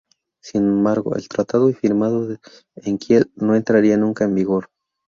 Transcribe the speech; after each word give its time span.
Sin 0.41 0.63
embargo, 0.63 1.15
el 1.15 1.27
tratado 1.29 1.71
firmado 1.73 2.35
en 2.73 2.97
Kiel 2.97 3.29
no 3.35 3.53
entraría 3.55 3.97
nunca 3.97 4.25
en 4.25 4.33
vigor. 4.33 4.71